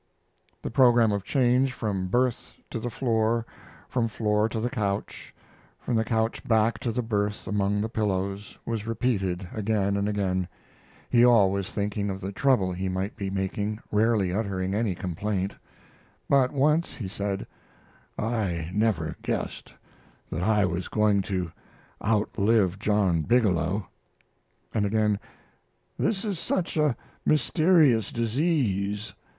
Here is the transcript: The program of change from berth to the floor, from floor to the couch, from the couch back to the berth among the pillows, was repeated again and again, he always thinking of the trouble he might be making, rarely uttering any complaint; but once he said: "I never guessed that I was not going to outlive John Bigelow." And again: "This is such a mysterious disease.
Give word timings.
The 0.63 0.71
program 0.71 1.11
of 1.11 1.23
change 1.23 1.73
from 1.73 2.07
berth 2.07 2.53
to 2.71 2.79
the 2.79 2.89
floor, 2.89 3.45
from 3.87 4.07
floor 4.07 4.49
to 4.49 4.59
the 4.59 4.67
couch, 4.67 5.31
from 5.79 5.93
the 5.93 6.03
couch 6.03 6.43
back 6.43 6.79
to 6.79 6.91
the 6.91 7.03
berth 7.03 7.45
among 7.45 7.81
the 7.81 7.87
pillows, 7.87 8.57
was 8.65 8.87
repeated 8.87 9.47
again 9.53 9.95
and 9.95 10.09
again, 10.09 10.47
he 11.07 11.23
always 11.23 11.71
thinking 11.71 12.09
of 12.09 12.19
the 12.19 12.31
trouble 12.31 12.73
he 12.73 12.89
might 12.89 13.15
be 13.15 13.29
making, 13.29 13.79
rarely 13.91 14.33
uttering 14.33 14.73
any 14.73 14.95
complaint; 14.95 15.53
but 16.27 16.51
once 16.51 16.95
he 16.95 17.07
said: 17.07 17.45
"I 18.17 18.71
never 18.73 19.15
guessed 19.21 19.71
that 20.31 20.41
I 20.41 20.65
was 20.65 20.85
not 20.85 20.91
going 20.93 21.21
to 21.21 21.51
outlive 22.03 22.79
John 22.79 23.21
Bigelow." 23.21 23.85
And 24.73 24.83
again: 24.87 25.19
"This 25.99 26.25
is 26.25 26.39
such 26.39 26.75
a 26.75 26.97
mysterious 27.23 28.11
disease. 28.11 29.13